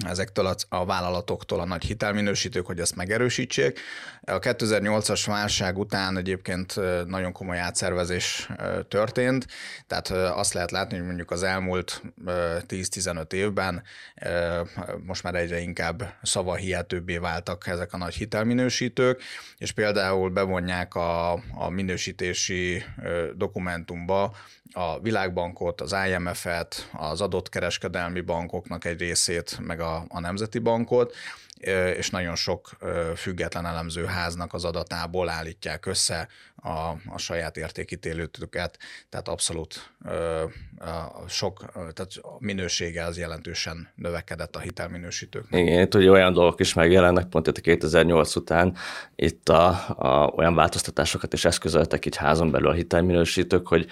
ezektől 0.06 0.46
a, 0.46 0.54
a 0.68 0.84
vállalatoktól 0.84 1.60
a 1.60 1.64
nagy 1.64 1.84
hitelminősítők, 1.84 2.66
hogy 2.66 2.80
ezt 2.80 2.96
megerősítsék. 2.96 3.80
A 4.22 4.38
2008-as 4.38 5.22
válság 5.26 5.78
után 5.78 6.16
egyébként 6.16 6.74
nagyon 7.06 7.32
komoly 7.32 7.58
átszervezés 7.58 8.48
történt, 8.88 9.46
tehát 9.86 10.10
azt 10.10 10.52
lehet 10.52 10.70
látni, 10.70 10.96
hogy 10.96 11.06
mondjuk 11.06 11.30
az 11.30 11.42
elmúlt 11.42 12.02
10-15 12.26 13.32
évben 13.32 13.82
most 15.06 15.22
már 15.22 15.34
egyre 15.34 15.60
inkább 15.60 16.14
szavahihetőbbé 16.22 17.16
váltak 17.16 17.66
ezek 17.66 17.92
a 17.92 17.96
nagy 17.96 18.14
hitelminősítők, 18.14 19.22
és 19.56 19.72
például 19.72 20.30
bevonják 20.30 20.94
a, 20.94 21.32
a 21.54 21.68
minősítési 21.68 22.82
dokumentumba 23.36 24.36
a 24.72 25.00
Világbankot, 25.00 25.80
az 25.80 25.96
IMF-et, 26.08 26.90
az 26.92 27.20
adott 27.20 27.48
kereskedelmi 27.48 28.20
bankoknak 28.20 28.84
egy 28.84 28.98
részét, 28.98 29.58
meg 29.62 29.80
a, 29.80 30.04
a 30.08 30.20
Nemzeti 30.20 30.58
Bankot, 30.58 31.14
és 31.96 32.10
nagyon 32.10 32.36
sok 32.36 32.76
független 33.16 33.66
elemző 33.66 34.04
háznak 34.04 34.52
az 34.52 34.64
adatából 34.64 35.28
állítják 35.28 35.86
össze 35.86 36.28
a, 36.56 36.68
a 37.08 37.18
saját 37.18 37.56
értékítélőtüket, 37.56 38.78
tehát 39.08 39.28
abszolút 39.28 39.92
sok, 41.28 41.64
tehát 41.72 42.12
a 42.22 42.36
minősége 42.38 43.04
az 43.04 43.18
jelentősen 43.18 43.88
növekedett 43.94 44.56
a 44.56 44.58
hitelminősítők. 44.58 45.46
Igen, 45.50 45.80
itt 45.80 45.94
ugye 45.94 46.10
olyan 46.10 46.32
dolgok 46.32 46.60
is 46.60 46.74
megjelennek, 46.74 47.26
pont 47.26 47.46
itt 47.46 47.56
a 47.56 47.60
2008 47.60 48.36
után 48.36 48.76
itt 49.16 49.48
a, 49.48 49.68
a, 49.88 50.32
olyan 50.36 50.54
változtatásokat 50.54 51.32
is 51.32 51.44
eszközöltek 51.44 52.06
így 52.06 52.16
házon 52.16 52.50
belül 52.50 52.68
a 52.68 52.72
hitelminősítők, 52.72 53.68
hogy 53.68 53.86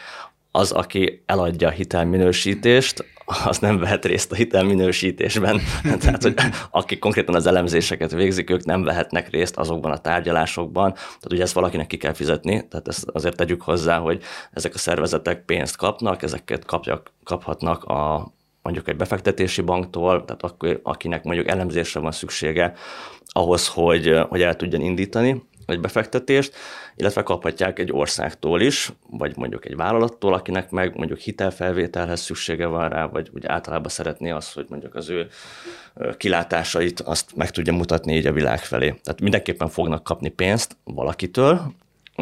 az, 0.58 0.72
aki 0.72 1.22
eladja 1.26 1.68
a 1.68 1.70
hitelminősítést, 1.70 3.04
az 3.44 3.58
nem 3.58 3.78
vehet 3.78 4.04
részt 4.04 4.32
a 4.32 4.34
hitelminősítésben. 4.34 5.60
Tehát, 6.00 6.22
hogy 6.22 6.34
akik 6.70 6.98
konkrétan 6.98 7.34
az 7.34 7.46
elemzéseket 7.46 8.12
végzik, 8.12 8.50
ők 8.50 8.64
nem 8.64 8.82
vehetnek 8.82 9.30
részt 9.30 9.56
azokban 9.56 9.92
a 9.92 9.98
tárgyalásokban. 9.98 10.92
Tehát 10.92 11.32
ugye 11.32 11.42
ezt 11.42 11.52
valakinek 11.52 11.86
ki 11.86 11.96
kell 11.96 12.12
fizetni, 12.12 12.68
tehát 12.68 12.88
ezt 12.88 13.08
azért 13.12 13.36
tegyük 13.36 13.62
hozzá, 13.62 13.98
hogy 13.98 14.22
ezek 14.52 14.74
a 14.74 14.78
szervezetek 14.78 15.44
pénzt 15.44 15.76
kapnak, 15.76 16.22
ezeket 16.22 16.64
kapjak, 16.64 17.12
kaphatnak 17.24 17.84
a 17.84 18.32
mondjuk 18.62 18.88
egy 18.88 18.96
befektetési 18.96 19.60
banktól, 19.60 20.24
tehát 20.24 20.54
akinek 20.82 21.24
mondjuk 21.24 21.48
elemzésre 21.48 22.00
van 22.00 22.12
szüksége 22.12 22.72
ahhoz, 23.26 23.68
hogy, 23.68 24.18
hogy 24.28 24.42
el 24.42 24.56
tudjon 24.56 24.80
indítani 24.80 25.42
egy 25.72 25.80
befektetést, 25.80 26.54
illetve 26.96 27.22
kaphatják 27.22 27.78
egy 27.78 27.92
országtól 27.92 28.60
is, 28.60 28.92
vagy 29.10 29.36
mondjuk 29.36 29.66
egy 29.66 29.76
vállalattól, 29.76 30.34
akinek 30.34 30.70
meg 30.70 30.96
mondjuk 30.96 31.18
hitelfelvételhez 31.18 32.20
szüksége 32.20 32.66
van 32.66 32.88
rá, 32.88 33.06
vagy 33.06 33.30
úgy 33.34 33.46
általában 33.46 33.88
szeretné 33.90 34.30
azt, 34.30 34.54
hogy 34.54 34.66
mondjuk 34.68 34.94
az 34.94 35.08
ő 35.08 35.28
kilátásait 36.16 37.00
azt 37.00 37.36
meg 37.36 37.50
tudja 37.50 37.72
mutatni 37.72 38.16
így 38.16 38.26
a 38.26 38.32
világ 38.32 38.58
felé. 38.58 38.94
Tehát 39.02 39.20
mindenképpen 39.20 39.68
fognak 39.68 40.04
kapni 40.04 40.28
pénzt 40.28 40.76
valakitől, 40.84 41.72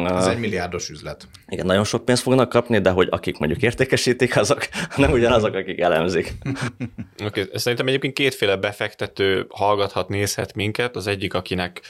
ez 0.05 0.27
egy 0.27 0.39
milliárdos 0.39 0.89
üzlet. 0.89 1.27
Igen, 1.49 1.65
nagyon 1.65 1.83
sok 1.83 2.05
pénzt 2.05 2.21
fognak 2.21 2.49
kapni, 2.49 2.79
de 2.79 2.89
hogy 2.89 3.07
akik 3.11 3.37
mondjuk 3.37 3.61
értékesítik, 3.61 4.37
azok 4.37 4.67
nem 4.95 5.11
ugyanazok, 5.11 5.53
akik 5.53 5.79
elemzik. 5.79 6.33
Oké, 7.25 7.41
okay. 7.41 7.49
szerintem 7.53 7.87
egyébként 7.87 8.13
kétféle 8.13 8.55
befektető 8.55 9.45
hallgathat, 9.49 10.09
nézhet 10.09 10.55
minket. 10.55 10.95
Az 10.95 11.07
egyik, 11.07 11.33
akinek 11.33 11.81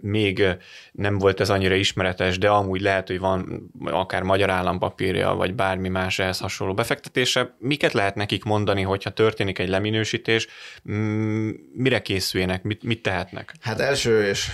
még 0.00 0.44
nem 0.92 1.18
volt 1.18 1.40
ez 1.40 1.50
annyira 1.50 1.74
ismeretes, 1.74 2.38
de 2.38 2.48
amúgy 2.48 2.80
lehet, 2.80 3.06
hogy 3.06 3.18
van 3.18 3.70
akár 3.84 4.22
magyar 4.22 4.50
állampapírja, 4.50 5.34
vagy 5.34 5.54
bármi 5.54 5.88
más 5.88 6.18
ehhez 6.18 6.38
hasonló 6.38 6.74
befektetése. 6.74 7.54
Miket 7.58 7.92
lehet 7.92 8.14
nekik 8.14 8.44
mondani, 8.44 8.82
hogyha 8.82 9.10
történik 9.10 9.58
egy 9.58 9.68
leminősítés, 9.68 10.46
mire 11.72 12.02
készüljenek, 12.02 12.62
mit, 12.62 12.82
mit 12.82 13.02
tehetnek? 13.02 13.54
Hát 13.60 13.80
első 13.80 14.26
és 14.26 14.50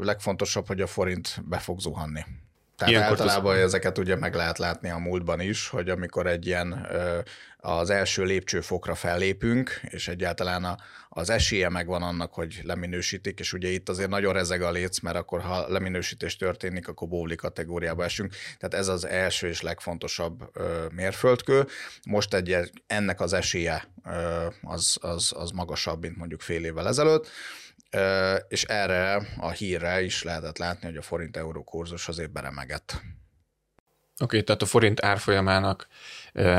legfontosabb, 0.00 0.66
hogy 0.66 0.80
a 0.80 0.86
forint 0.86 1.42
be 1.48 1.58
fog 1.58 1.80
zuhanni. 1.80 2.20
Tehát 2.76 2.92
Ilyenkor 2.92 3.20
általában 3.20 3.54
tusz... 3.54 3.64
ezeket 3.64 3.98
ugye 3.98 4.16
meg 4.16 4.34
lehet 4.34 4.58
látni 4.58 4.90
a 4.90 4.98
múltban 4.98 5.40
is, 5.40 5.68
hogy 5.68 5.88
amikor 5.88 6.26
egy 6.26 6.46
ilyen 6.46 6.86
az 7.66 7.90
első 7.90 8.24
lépcsőfokra 8.24 8.94
fellépünk, 8.94 9.80
és 9.82 10.08
egyáltalán 10.08 10.64
a, 10.64 10.76
az 11.08 11.30
esélye 11.30 11.68
megvan 11.68 12.02
annak, 12.02 12.34
hogy 12.34 12.60
leminősítik, 12.62 13.38
és 13.38 13.52
ugye 13.52 13.68
itt 13.68 13.88
azért 13.88 14.08
nagyon 14.08 14.32
rezeg 14.32 14.62
a 14.62 14.70
léc, 14.70 15.00
mert 15.00 15.16
akkor 15.16 15.40
ha 15.40 15.68
leminősítés 15.68 16.36
történik, 16.36 16.88
akkor 16.88 17.08
bóvli 17.08 17.34
kategóriába 17.34 18.04
esünk. 18.04 18.34
Tehát 18.58 18.74
ez 18.74 18.88
az 18.88 19.06
első 19.06 19.48
és 19.48 19.60
legfontosabb 19.60 20.50
ö, 20.52 20.86
mérföldkő. 20.94 21.66
Most 22.08 22.34
egy, 22.34 22.56
ennek 22.86 23.20
az 23.20 23.32
esélye 23.32 23.88
ö, 24.04 24.46
az, 24.62 24.96
az, 25.00 25.32
az 25.36 25.50
magasabb, 25.50 26.02
mint 26.02 26.16
mondjuk 26.16 26.40
fél 26.40 26.64
évvel 26.64 26.88
ezelőtt 26.88 27.28
és 28.48 28.62
erre 28.62 29.26
a 29.38 29.50
hírre 29.50 30.02
is 30.02 30.22
lehetett 30.22 30.58
látni, 30.58 30.86
hogy 30.86 30.96
a 30.96 31.02
forint-euró 31.02 31.64
kurzus 31.64 32.08
azért 32.08 32.32
beremegett. 32.32 32.90
Oké, 32.92 34.24
okay, 34.24 34.42
tehát 34.42 34.62
a 34.62 34.66
forint 34.66 35.04
árfolyamának 35.04 35.86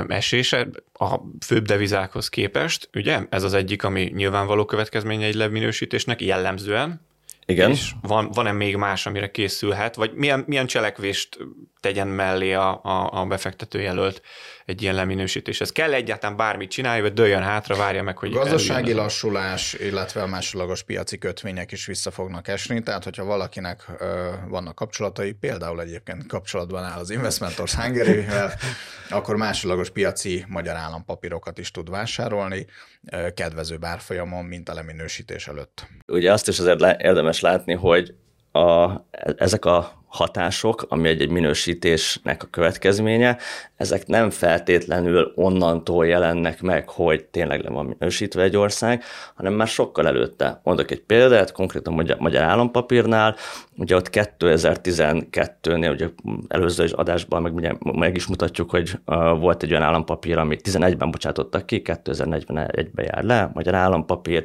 esése 0.08 0.68
a 0.94 1.20
főbb 1.46 1.66
devizákhoz 1.66 2.30
képest, 2.30 2.90
ugye? 2.94 3.22
Ez 3.30 3.44
az 3.44 3.54
egyik, 3.54 3.84
ami 3.84 4.12
nyilvánvaló 4.14 4.66
következménye 4.66 5.26
egy 5.26 5.36
leminősítésnek 5.36 6.22
jellemzően, 6.22 7.07
igen. 7.50 7.72
És 7.72 7.92
van, 8.02 8.30
van-e 8.32 8.52
még 8.52 8.76
más, 8.76 9.06
amire 9.06 9.32
készülhet, 9.32 9.96
vagy 9.96 10.14
milyen, 10.14 10.44
milyen 10.48 10.66
cselekvést 10.66 11.38
tegyen 11.80 12.08
mellé 12.08 12.54
a, 12.54 12.80
a, 12.84 13.22
a 13.22 13.26
befektető 13.26 13.82
jelölt 13.82 14.22
egy 14.66 14.82
ilyen 14.82 14.96
leminősítéshez? 14.96 15.72
Kell 15.72 15.94
egyáltalán 15.94 16.38
bármit 16.38 16.70
csinálja, 16.70 17.02
vagy 17.02 17.14
dőljön 17.14 17.42
hátra, 17.42 17.76
várja 17.76 18.04
meg, 18.04 18.18
hogy... 18.18 18.32
Gazdasági 18.32 18.94
lassulás, 18.94 19.74
illetve 19.74 20.22
a 20.22 20.28
másodlagos 20.28 20.84
piaci 20.84 21.18
kötvények 21.18 21.72
is 21.72 21.86
vissza 21.86 22.12
fognak 22.12 22.48
esni, 22.48 22.84
tehát 22.84 23.04
hogyha 23.04 23.24
valakinek 23.24 23.86
ö, 24.00 24.30
vannak 24.48 24.76
kapcsolatai, 24.76 25.32
például 25.32 25.82
egyébként 25.82 26.28
kapcsolatban 26.28 26.84
áll 26.84 27.00
az 27.00 27.10
Investmentors 27.10 27.76
hungary 27.76 28.26
akkor 29.10 29.36
másodlagos 29.36 29.90
piaci 29.90 30.46
magyar 30.48 30.76
állampapírokat 30.76 31.58
is 31.58 31.72
tud 31.72 31.90
vásárolni, 31.90 32.66
ö, 33.12 33.34
kedvező 33.34 33.78
bárfolyamon, 33.78 34.46
mint 34.46 34.70
a 34.70 34.74
leminősítés 34.74 35.48
előtt. 35.48 35.88
Ugye 36.08 36.32
azt 36.32 36.48
is 36.48 36.60
azért 36.60 37.02
érdemes 37.02 37.37
látni, 37.42 37.74
hogy 37.74 38.14
a, 38.52 38.92
ezek 39.38 39.66
a 39.66 39.98
hatások, 40.08 40.86
ami 40.90 41.08
egy, 41.08 41.22
egy 41.22 41.30
minősítésnek 41.30 42.44
a 42.44 42.48
következménye, 42.52 43.38
ezek 43.76 44.08
nem 44.08 44.30
feltétlenül 44.30 45.32
onnantól 45.36 46.08
jelennek 46.08 46.62
meg, 46.62 46.90
hogy 46.90 47.26
tényleg 47.26 47.62
le 47.62 47.70
van 47.70 47.86
minősítve 47.86 48.42
egy 48.42 48.58
ország, 48.58 49.04
hanem 49.36 49.54
már 49.54 49.68
sokkal 49.68 50.08
előtte. 50.08 50.62
Mondok 50.64 50.92
egy 50.92 51.02
példát, 51.02 51.52
konkrétan 51.52 51.94
magyar, 51.94 52.18
magyar 52.20 52.44
állampapírnál, 52.44 53.36
ugye 53.78 53.96
ott 53.96 54.10
2012-nél, 54.12 55.92
ugye 55.92 56.08
előző 56.48 56.86
adásban 56.92 57.42
meg, 57.42 57.56
ugye, 57.56 57.72
meg 57.80 58.16
is 58.16 58.28
mutatjuk, 58.28 58.70
hogy 58.70 59.00
uh, 59.06 59.40
volt 59.40 59.64
egy 59.64 59.72
olyan 59.72 59.84
állampapír, 59.84 60.38
amit 60.38 60.70
11-ben 60.70 61.12
bocsátottak 61.12 61.66
ki, 61.66 61.82
2041-ben 61.86 63.06
jár 63.06 63.24
le, 63.24 63.52
magyar 63.54 63.76
állampapír, 63.76 64.44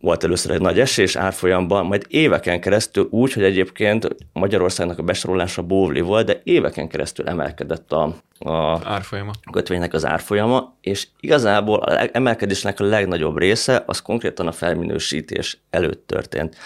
volt 0.00 0.24
először 0.24 0.50
egy 0.50 0.60
nagy 0.60 0.80
esés 0.80 1.16
árfolyamban, 1.16 1.86
majd 1.86 2.06
éveken 2.08 2.60
keresztül 2.60 3.08
úgy, 3.10 3.32
hogy 3.32 3.42
egyébként 3.42 4.08
Magyarországnak 4.32 4.98
a 4.98 5.02
besorolása 5.02 5.62
bóvli 5.62 6.00
volt, 6.00 6.26
de 6.26 6.40
éveken 6.44 6.88
keresztül 6.88 7.28
emelkedett 7.28 7.92
a, 7.92 8.14
a 8.38 8.80
árfolyama. 8.84 9.32
kötvénynek 9.52 9.92
az 9.92 10.06
árfolyama, 10.06 10.76
és 10.80 11.06
igazából 11.20 11.78
a 11.78 12.08
emelkedésnek 12.12 12.80
a 12.80 12.84
legnagyobb 12.84 13.38
része 13.38 13.82
az 13.86 14.02
konkrétan 14.02 14.46
a 14.46 14.52
felminősítés 14.52 15.60
előtt 15.70 16.06
történt. 16.06 16.56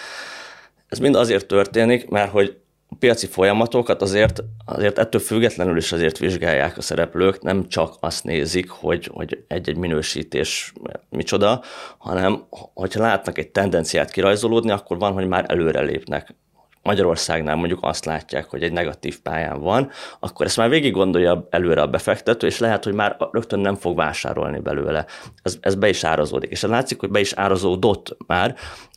Ez 0.89 0.99
mind 0.99 1.15
azért 1.15 1.47
történik, 1.47 2.09
mert 2.09 2.31
hogy 2.31 2.57
piaci 2.99 3.27
folyamatokat 3.27 4.03
azért, 4.03 4.43
azért 4.65 4.99
ettől 4.99 5.21
függetlenül 5.21 5.77
is 5.77 5.93
azért 5.93 6.19
vizsgálják 6.19 6.77
a 6.77 6.83
szereplők, 6.83 7.43
nem 7.43 7.69
csak 7.69 7.95
azt 8.01 8.25
nézik, 8.25 8.71
hogy, 8.71 9.11
hogy 9.13 9.45
egy-egy 9.49 9.77
minősítés 9.77 10.73
micsoda, 11.09 11.63
hanem 11.99 12.45
hogyha 12.75 13.01
látnak 13.01 13.39
egy 13.39 13.51
tendenciát 13.51 14.11
kirajzolódni, 14.11 14.71
akkor 14.71 14.99
van, 14.99 15.13
hogy 15.13 15.27
már 15.27 15.45
előre 15.49 15.81
lépnek 15.81 16.35
Magyarországnál 16.83 17.57
mondjuk 17.57 17.79
azt 17.83 18.05
látják, 18.05 18.51
hogy 18.51 18.63
egy 18.63 18.73
negatív 18.73 19.21
pályán 19.21 19.61
van, 19.61 19.91
akkor 20.21 20.47
ezt 20.47 20.57
már 20.57 20.69
végig 20.69 20.93
gondolja 20.93 21.47
előre 21.51 21.81
a 21.81 21.87
befektető, 21.87 22.47
és 22.47 22.59
lehet, 22.59 22.85
hogy 22.85 22.95
már 22.95 23.17
rögtön 23.31 23.59
nem 23.61 23.75
fog 23.75 23.97
vásárolni 23.97 24.59
belőle. 24.59 25.07
Ez, 25.43 25.59
ez 25.61 25.75
be 25.75 25.89
is 25.89 26.05
árazódik. 26.05 26.51
És 26.51 26.63
látszik, 26.63 27.01
hogy 27.01 27.11
be 27.11 27.21
is 27.21 27.33
árazódott 27.33 28.17
már, 28.27 28.49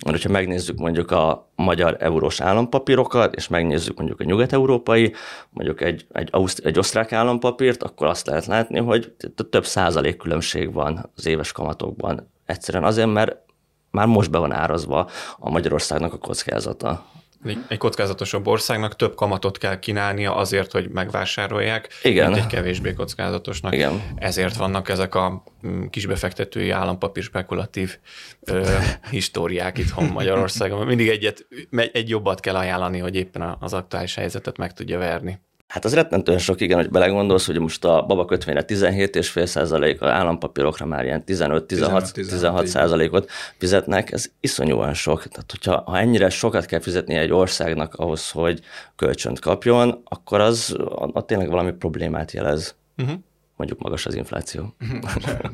mert 0.06 0.16
hogyha 0.16 0.30
megnézzük 0.30 0.78
mondjuk 0.78 1.12
a 1.12 1.50
magyar 1.56 1.98
eurós 2.00 2.42
állampapírokat, 2.42 3.36
és 3.36 3.48
megnézzük 3.48 3.98
mondjuk 3.98 4.20
a 4.20 4.24
nyugat-európai, 4.24 5.14
mondjuk 5.50 5.82
egy, 5.82 6.06
egy, 6.12 6.30
Auszt- 6.32 6.66
egy 6.66 6.78
osztrák 6.78 7.12
állampapírt, 7.12 7.84
akkor 7.84 8.08
azt 8.08 8.28
lehet 8.28 8.46
látni, 8.46 8.80
hogy 8.80 9.14
több 9.50 9.66
százalék 9.66 10.18
különbség 10.18 10.74
van 10.74 11.12
az 11.16 11.26
éves 11.26 11.52
kamatokban. 11.52 12.32
Egyszerűen 12.46 12.84
azért, 12.84 13.14
mert 13.14 13.38
már 13.92 14.08
most 14.08 14.32
be 14.32 14.38
van 14.38 14.52
árazva 14.52 15.10
a 15.38 15.50
Magyarországnak 15.50 16.14
a 16.14 16.18
kockázata 16.18 17.06
egy 17.68 17.78
kockázatosabb 17.78 18.48
országnak 18.48 18.96
több 18.96 19.16
kamatot 19.16 19.58
kell 19.58 19.80
kínálnia 19.80 20.36
azért, 20.36 20.72
hogy 20.72 20.90
megvásárolják, 20.90 21.90
Igen. 22.04 22.32
mint 22.32 22.44
egy 22.44 22.48
kevésbé 22.48 22.94
kockázatosnak. 22.94 23.74
Igen. 23.74 24.04
Ezért 24.16 24.56
vannak 24.56 24.90
ezek 24.90 25.16
a 25.16 25.44
mm, 25.68 25.86
kisbefektetői 25.86 26.70
állampapír 26.70 27.24
spekulatív 27.24 27.98
ö, 28.42 28.76
históriák 29.12 29.78
itthon 29.78 30.06
Magyarországon. 30.06 30.86
Mindig 30.86 31.08
egyet, 31.08 31.48
egy 31.92 32.10
jobbat 32.10 32.40
kell 32.40 32.56
ajánlani, 32.56 33.00
hogy 33.00 33.16
éppen 33.16 33.58
az 33.60 33.74
aktuális 33.74 34.16
helyzetet 34.16 34.58
meg 34.58 34.74
tudja 34.74 34.98
verni. 34.98 35.40
Hát 35.68 35.86
az 35.86 35.94
rettentően 35.94 36.38
sok, 36.38 36.62
igen, 36.62 36.78
hogy 36.78 36.90
belegondolsz, 36.90 37.46
hogy 37.46 37.60
most 37.60 37.86
a 37.86 38.06
baba 38.08 38.26
kötvényre 38.26 38.64
17,5 38.68 39.46
százalék, 39.46 40.02
a 40.02 40.08
állampapírokra 40.08 40.86
már 40.86 41.04
ilyen 41.06 41.24
15-16 41.28 42.66
százalékot 42.66 43.30
fizetnek, 43.58 44.12
ez 44.12 44.32
iszonyúan 44.40 44.94
sok. 44.94 45.28
Tehát, 45.28 45.52
hogyha 45.52 45.84
ha 45.86 46.00
ennyire 46.00 46.30
sokat 46.30 46.66
kell 46.66 46.80
fizetni 46.80 47.16
egy 47.16 47.32
országnak 47.32 47.94
ahhoz, 47.94 48.32
hogy 48.32 48.62
kölcsönt 48.96 49.40
kapjon, 49.40 50.02
akkor 50.04 50.40
az 50.40 50.76
a, 50.80 51.10
a 51.14 51.26
tényleg 51.26 51.50
valami 51.50 51.72
problémát 51.72 52.32
jelez. 52.32 52.76
Uh-huh 52.98 53.18
mondjuk 53.56 53.80
magas 53.80 54.06
az 54.06 54.16
infláció. 54.16 54.76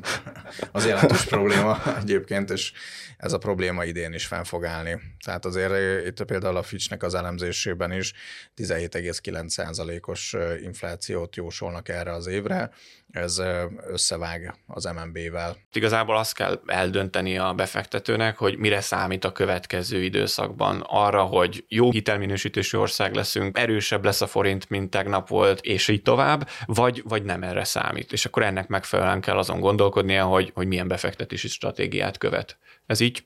az 0.72 0.86
jelentős 0.86 1.24
probléma 1.26 1.98
egyébként, 1.98 2.50
és 2.50 2.72
ez 3.18 3.34
a 3.34 3.38
probléma 3.38 3.86
idén 3.86 4.14
is 4.14 4.26
fenn 4.26 4.44
fog 4.44 4.66
állni. 4.66 5.02
Tehát 5.26 5.46
azért 5.46 6.06
itt 6.08 6.24
például 6.24 6.58
a 6.58 6.64
Fitchnek 6.64 7.04
az 7.04 7.14
elemzésében 7.14 7.92
is 7.92 8.14
17,9%-os 8.56 10.36
inflációt 10.62 11.36
jósolnak 11.36 11.90
erre 11.90 12.14
az 12.14 12.28
évre, 12.28 12.72
ez 13.12 13.42
összevág 13.88 14.56
az 14.68 14.84
MNB-vel. 14.84 15.58
Igazából 15.74 16.18
azt 16.18 16.34
kell 16.34 16.62
eldönteni 16.66 17.38
a 17.38 17.54
befektetőnek, 17.54 18.38
hogy 18.38 18.58
mire 18.58 18.82
számít 18.82 19.26
a 19.26 19.32
következő 19.32 20.04
időszakban. 20.04 20.84
Arra, 20.88 21.24
hogy 21.24 21.66
jó 21.68 21.92
hitelminősítésű 21.92 22.78
ország 22.78 23.16
leszünk, 23.16 23.58
erősebb 23.58 24.06
lesz 24.06 24.22
a 24.22 24.28
forint, 24.28 24.70
mint 24.70 24.90
tegnap 24.90 25.28
volt, 25.28 25.60
és 25.62 25.88
így 25.88 26.02
tovább, 26.02 26.50
vagy, 26.66 27.02
vagy 27.06 27.24
nem 27.24 27.44
erre 27.44 27.64
számít. 27.64 28.12
És 28.12 28.26
akkor 28.26 28.44
ennek 28.44 28.68
megfelelően 28.68 29.22
kell 29.22 29.38
azon 29.38 29.60
gondolkodnia, 29.60 30.26
hogy, 30.26 30.52
hogy 30.54 30.68
milyen 30.68 30.88
befektetési 30.88 31.48
stratégiát 31.48 32.18
követ. 32.18 32.58
Ez 32.86 33.00
így 33.00 33.24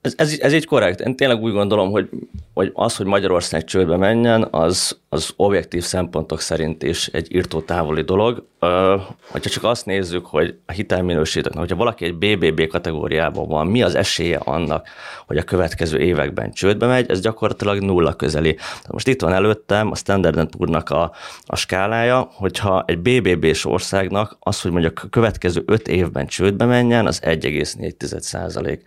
ez, 0.00 0.14
ez, 0.16 0.38
ez 0.40 0.52
így 0.52 0.66
korrekt. 0.66 1.00
Én 1.00 1.16
tényleg 1.16 1.42
úgy 1.42 1.52
gondolom, 1.52 1.90
hogy, 1.90 2.08
hogy 2.54 2.70
az, 2.74 2.96
hogy 2.96 3.06
Magyarország 3.06 3.64
csődbe 3.64 3.96
menjen, 3.96 4.48
az, 4.50 4.98
az 5.08 5.32
objektív 5.36 5.82
szempontok 5.82 6.40
szerint 6.40 6.82
is 6.82 7.06
egy 7.06 7.34
írtó 7.34 7.60
távoli 7.60 8.02
dolog. 8.02 8.46
Ö, 8.60 8.96
hogyha 9.28 9.50
csak 9.50 9.64
azt 9.64 9.86
nézzük, 9.86 10.26
hogy 10.26 10.58
a 10.66 10.72
hitelminősítőknek, 10.72 11.58
hogyha 11.58 11.76
valaki 11.76 12.04
egy 12.04 12.14
BBB 12.14 12.66
kategóriában 12.66 13.48
van, 13.48 13.66
mi 13.66 13.82
az 13.82 13.94
esélye 13.94 14.36
annak, 14.36 14.88
hogy 15.26 15.36
a 15.36 15.42
következő 15.42 15.98
években 15.98 16.52
csődbe 16.52 16.86
megy, 16.86 17.10
ez 17.10 17.20
gyakorlatilag 17.20 17.80
nulla 17.80 18.14
közeli. 18.14 18.56
Most 18.88 19.08
itt 19.08 19.20
van 19.22 19.32
előttem 19.32 19.90
a 19.90 19.94
Standard 19.94 20.48
Poor's-nak 20.56 20.90
a, 20.90 21.12
a 21.46 21.56
skálája, 21.56 22.28
hogyha 22.32 22.84
egy 22.86 22.98
BBB-s 22.98 23.64
országnak 23.64 24.36
az, 24.40 24.60
hogy 24.60 24.70
mondjuk 24.70 25.00
a 25.04 25.08
következő 25.08 25.62
öt 25.66 25.88
évben 25.88 26.26
csődbe 26.26 26.64
menjen, 26.64 27.06
az 27.06 27.20
1,4 27.24 28.18
százalék. 28.18 28.82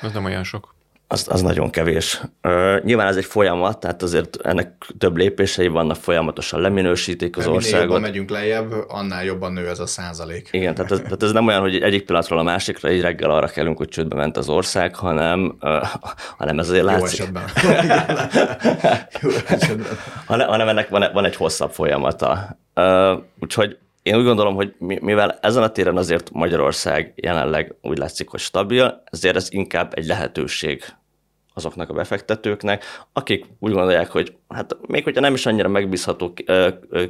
Az 0.00 0.12
nem 0.12 0.24
olyan 0.24 0.44
sok. 0.44 0.74
Az, 1.08 1.26
az 1.30 1.42
nagyon 1.42 1.70
kevés. 1.70 2.20
Uh, 2.42 2.82
nyilván 2.82 3.06
ez 3.06 3.16
egy 3.16 3.24
folyamat, 3.24 3.80
tehát 3.80 4.02
azért 4.02 4.36
ennek 4.42 4.86
több 4.98 5.16
lépései 5.16 5.68
vannak, 5.68 5.96
folyamatosan 5.96 6.60
leminősítik 6.60 7.36
az 7.36 7.44
Minél 7.44 7.56
országot. 7.56 7.86
Minél 7.86 8.00
megyünk 8.00 8.30
lejjebb, 8.30 8.72
annál 8.88 9.24
jobban 9.24 9.52
nő 9.52 9.68
ez 9.68 9.78
a 9.78 9.86
százalék. 9.86 10.48
Igen, 10.52 10.74
tehát 10.74 10.90
ez, 10.92 10.98
tehát 10.98 11.22
ez 11.22 11.32
nem 11.32 11.46
olyan, 11.46 11.60
hogy 11.60 11.82
egyik 11.82 12.04
pillanatról 12.04 12.38
a 12.38 12.42
másikra 12.42 12.88
egy 12.88 13.00
reggel 13.00 13.30
arra 13.30 13.46
kellünk, 13.46 13.76
hogy 13.76 13.88
csődbe 13.88 14.16
ment 14.16 14.36
az 14.36 14.48
ország, 14.48 14.94
hanem, 14.94 15.56
uh, 15.60 15.86
hanem 16.36 16.58
ez 16.58 16.68
azért 16.68 16.84
Jó 16.84 16.90
látszik. 16.90 17.20
Esetben. 17.20 17.44
Jó 19.22 19.30
esetben. 19.48 19.86
hanem, 20.26 20.48
hanem 20.48 20.68
ennek 20.68 20.88
van, 20.88 21.10
van 21.12 21.24
egy 21.24 21.36
hosszabb 21.36 21.70
folyamata. 21.70 22.58
Uh, 22.74 23.18
úgyhogy 23.40 23.78
én 24.06 24.16
úgy 24.16 24.24
gondolom, 24.24 24.54
hogy 24.54 24.74
mivel 24.78 25.38
ezen 25.40 25.62
a 25.62 25.68
téren 25.68 25.96
azért 25.96 26.30
Magyarország 26.32 27.12
jelenleg 27.16 27.74
úgy 27.82 27.98
látszik, 27.98 28.28
hogy 28.28 28.40
stabil, 28.40 29.02
ezért 29.10 29.36
ez 29.36 29.48
inkább 29.50 29.92
egy 29.96 30.06
lehetőség 30.06 30.84
azoknak 31.54 31.90
a 31.90 31.92
befektetőknek, 31.92 32.84
akik 33.12 33.44
úgy 33.58 33.72
gondolják, 33.72 34.10
hogy 34.10 34.36
hát 34.48 34.76
még 34.86 35.04
hogyha 35.04 35.20
nem 35.20 35.34
is 35.34 35.46
annyira 35.46 35.68
megbízható 35.68 36.34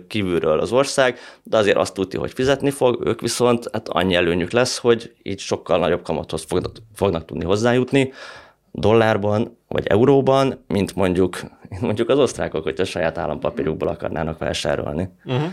kívülről 0.09 0.59
az 0.61 0.73
ország, 0.73 1.19
de 1.43 1.57
azért 1.57 1.77
azt 1.77 1.95
tudja, 1.95 2.21
hogy 2.21 2.33
fizetni 2.33 2.71
fog, 2.71 3.07
ők 3.07 3.21
viszont 3.21 3.69
hát 3.73 3.89
annyi 3.89 4.15
előnyük 4.15 4.51
lesz, 4.51 4.79
hogy 4.79 5.13
így 5.23 5.39
sokkal 5.39 5.79
nagyobb 5.79 6.03
kamathoz 6.03 6.45
fognak, 6.49 6.77
fognak 6.95 7.25
tudni 7.25 7.45
hozzájutni, 7.45 8.13
dollárban 8.73 9.59
vagy 9.69 9.87
euróban, 9.87 10.65
mint 10.67 10.95
mondjuk, 10.95 11.41
mondjuk 11.81 12.09
az 12.09 12.19
osztrákok, 12.19 12.63
hogy 12.63 12.81
a 12.81 12.85
saját 12.85 13.19
állampapírjukból 13.19 13.89
akarnának 13.89 14.39
vásárolni. 14.39 15.09
Uh-huh. 15.25 15.51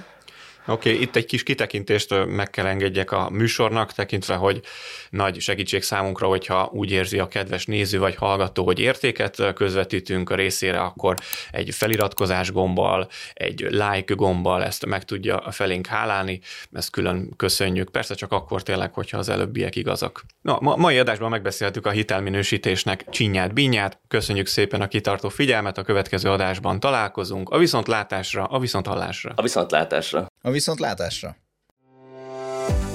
Oké, 0.67 0.89
okay, 0.91 1.02
itt 1.02 1.15
egy 1.15 1.26
kis 1.26 1.43
kitekintést 1.43 2.26
meg 2.26 2.49
kell 2.49 2.65
engedjek 2.65 3.12
a 3.12 3.30
műsornak, 3.30 3.93
tekintve, 3.93 4.36
hogy 4.36 4.62
nagy 5.10 5.39
segítség 5.39 5.84
számunkra, 5.84 6.28
hogyha 6.28 6.69
úgy 6.73 6.91
érzi 6.91 7.19
a 7.19 7.28
kedves 7.28 7.65
néző 7.65 7.99
vagy 7.99 8.15
hallgató, 8.15 8.63
hogy 8.63 8.80
értéket 8.80 9.54
közvetítünk 9.54 10.30
a 10.30 10.36
részére, 10.36 10.80
akkor 10.80 11.15
egy 11.52 11.73
feliratkozás 11.73 12.52
gombbal, 12.52 13.08
egy 13.34 13.67
like 13.69 14.13
gombbal 14.13 14.63
ezt 14.63 14.86
meg 14.86 15.04
tudja 15.04 15.52
felénk 15.52 15.88
hálálni, 15.88 16.39
ezt 16.71 16.89
külön 16.89 17.34
köszönjük. 17.36 17.89
Persze 17.89 18.15
csak 18.15 18.32
akkor 18.32 18.63
tényleg, 18.63 18.93
hogyha 18.93 19.17
az 19.17 19.30
előbbiek 19.30 19.76
igazak. 19.76 20.23
Na, 20.41 20.58
ma, 20.62 20.76
mai 20.76 20.99
adásban 20.99 21.30
megbeszéltük 21.30 21.86
a 21.86 21.89
hitelminősítésnek 21.89 23.06
csinyát, 23.10 23.54
binyát. 23.54 23.99
Köszönjük 24.08 24.47
szépen 24.47 24.82
a 24.82 24.88
kitartó 24.88 25.30
figyelmet, 25.30 25.78
a 25.78 25.84
következő 25.84 26.30
adásban 26.30 26.80
találkozunk. 26.80 27.49
A 27.49 27.58
viszontlátásra, 27.58 28.43
a 28.43 28.60
viszonthallásra. 28.60 29.34
A 29.36 29.41
viszontlátásra. 29.41 30.32
A 30.45 30.51
viszontlátásra. 30.51 31.36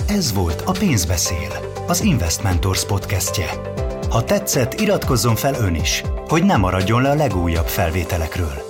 Ez 0.08 0.32
volt 0.32 0.60
a 0.60 0.72
Pénzbeszél, 0.72 1.72
az 1.86 2.00
Investmentors 2.00 2.86
podcastje. 2.86 3.50
Ha 4.10 4.24
tetszett, 4.24 4.80
iratkozzon 4.80 5.36
fel 5.36 5.54
ön 5.54 5.74
is, 5.74 6.02
hogy 6.26 6.44
ne 6.44 6.56
maradjon 6.56 7.02
le 7.02 7.10
a 7.10 7.14
legújabb 7.14 7.66
felvételekről. 7.66 8.67